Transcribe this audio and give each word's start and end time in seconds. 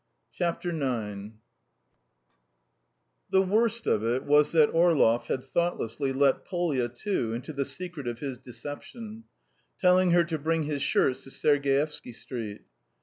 IX[edit] 0.39 1.33
The 3.29 3.41
worst 3.43 3.85
of 3.85 4.03
it 4.03 4.23
was 4.23 4.51
that 4.51 4.71
Orlov 4.73 5.27
had 5.27 5.43
thoughtlessly 5.43 6.11
let 6.11 6.43
Polya, 6.43 6.89
too, 6.89 7.33
into 7.35 7.53
the 7.53 7.65
secret 7.65 8.07
of 8.07 8.17
his 8.19 8.39
deception, 8.39 9.25
telling 9.77 10.09
her 10.09 10.23
to 10.23 10.39
bring 10.39 10.63
his 10.63 10.81
shirts 10.81 11.23
to 11.25 11.29
Sergievsky 11.29 12.15
Street. 12.15 12.61